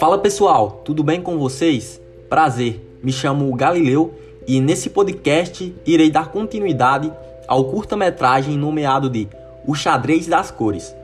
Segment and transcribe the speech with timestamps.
[0.00, 2.00] Fala pessoal, tudo bem com vocês?
[2.28, 4.14] Prazer, me chamo Galileu
[4.46, 7.12] e nesse podcast irei dar continuidade
[7.46, 9.28] ao curta-metragem nomeado de
[9.66, 10.94] O Xadrez das Cores,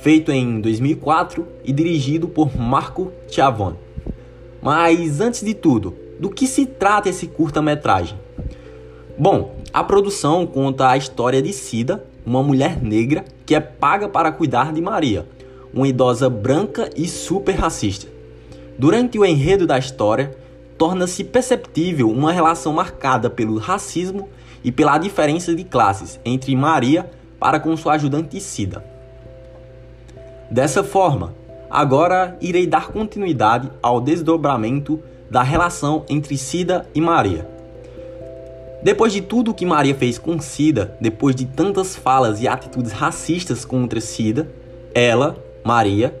[0.00, 3.76] feito em 2004 e dirigido por Marco Chiavone.
[4.60, 8.18] Mas antes de tudo, do que se trata esse curta-metragem?
[9.16, 14.30] Bom, a produção conta a história de Cida, uma mulher negra que é paga para
[14.30, 15.26] cuidar de Maria,
[15.72, 18.06] uma idosa branca e super racista.
[18.78, 20.36] Durante o enredo da história,
[20.76, 24.28] torna-se perceptível uma relação marcada pelo racismo
[24.62, 28.84] e pela diferença de classes entre Maria para com sua ajudante Cida.
[30.50, 31.34] Dessa forma,
[31.70, 35.00] agora irei dar continuidade ao desdobramento
[35.30, 37.57] da relação entre Cida e Maria.
[38.80, 42.92] Depois de tudo o que Maria fez com Cida, depois de tantas falas e atitudes
[42.92, 44.48] racistas contra Cida,
[44.94, 46.14] ela, Maria,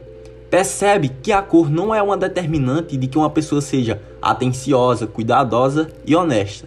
[0.50, 5.88] percebe que a cor não é uma determinante de que uma pessoa seja atenciosa, cuidadosa
[6.04, 6.66] e honesta.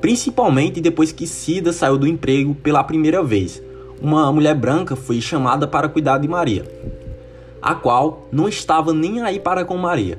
[0.00, 3.62] Principalmente depois que Cida saiu do emprego pela primeira vez.
[4.02, 6.64] Uma mulher branca foi chamada para cuidar de Maria,
[7.60, 10.18] a qual não estava nem aí para com Maria.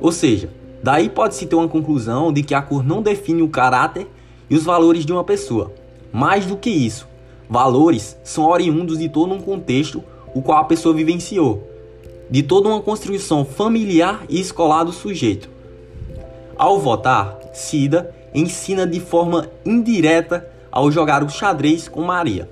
[0.00, 0.48] Ou seja,
[0.82, 4.06] daí pode-se ter uma conclusão de que a cor não define o caráter
[4.48, 5.72] e os valores de uma pessoa.
[6.12, 7.06] Mais do que isso,
[7.48, 10.02] valores são oriundos de todo um contexto
[10.34, 11.66] o qual a pessoa vivenciou
[12.30, 15.48] de toda uma construção familiar e escolar do sujeito.
[16.56, 22.48] Ao votar, Cida ensina de forma indireta ao jogar o xadrez com Maria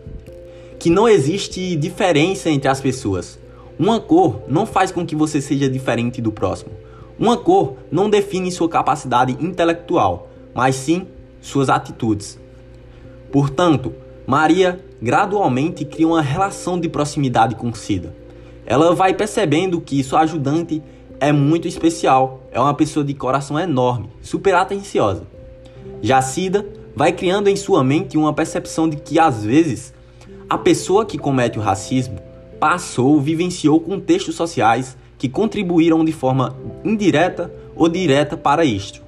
[0.79, 3.39] que não existe diferença entre as pessoas.
[3.79, 6.71] Uma cor não faz com que você seja diferente do próximo.
[7.19, 11.07] Uma cor não define sua capacidade intelectual, mas sim
[11.47, 12.39] suas atitudes.
[13.33, 13.93] Portanto,
[14.27, 18.27] Maria gradualmente cria uma relação de proximidade com Cida
[18.67, 20.83] ela vai percebendo que sua ajudante
[21.21, 25.23] é muito especial, é uma pessoa de coração enorme, super atenciosa.
[26.03, 29.95] Já Cida vai criando em sua mente uma percepção de que às vezes
[30.51, 32.19] a pessoa que comete o racismo
[32.59, 39.06] passou, vivenciou contextos sociais que contribuíram de forma indireta ou direta para isto.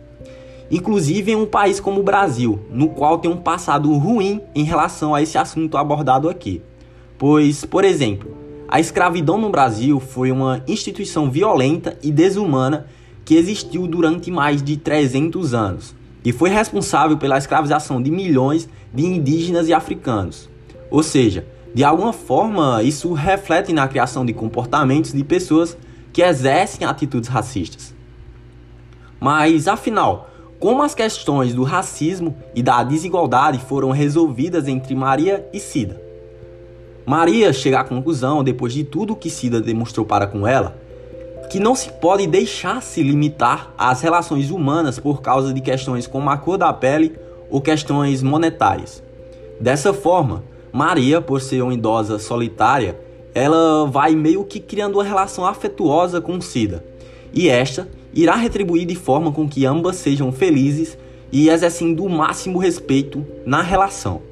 [0.71, 5.15] Inclusive em um país como o Brasil, no qual tem um passado ruim em relação
[5.15, 6.61] a esse assunto abordado aqui.
[7.17, 8.37] Pois, por exemplo,
[8.69, 12.87] a escravidão no Brasil foi uma instituição violenta e desumana
[13.25, 19.07] que existiu durante mais de 300 anos e foi responsável pela escravização de milhões de
[19.07, 20.49] indígenas e africanos.
[20.91, 25.77] Ou seja, de alguma forma, isso reflete na criação de comportamentos de pessoas
[26.12, 27.95] que exercem atitudes racistas.
[29.21, 30.28] Mas, afinal,
[30.59, 36.01] como as questões do racismo e da desigualdade foram resolvidas entre Maria e Cida?
[37.07, 40.77] Maria chega à conclusão, depois de tudo que Cida demonstrou para com ela,
[41.49, 46.29] que não se pode deixar se limitar às relações humanas por causa de questões como
[46.29, 47.17] a cor da pele
[47.49, 49.03] ou questões monetárias.
[49.61, 52.99] Dessa forma, Maria, por ser uma idosa solitária,
[53.35, 56.85] ela vai meio que criando uma relação afetuosa com Cida,
[57.33, 60.97] e esta irá retribuir de forma com que ambas sejam felizes
[61.31, 64.22] e exercendo o máximo respeito na relação.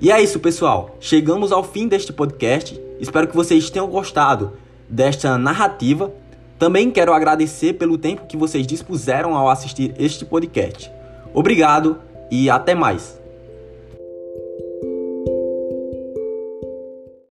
[0.00, 0.96] E é isso, pessoal.
[1.00, 2.80] Chegamos ao fim deste podcast.
[2.98, 4.52] Espero que vocês tenham gostado
[4.88, 6.12] desta narrativa.
[6.58, 10.90] Também quero agradecer pelo tempo que vocês dispuseram ao assistir este podcast.
[11.34, 11.98] Obrigado
[12.30, 13.19] e até mais.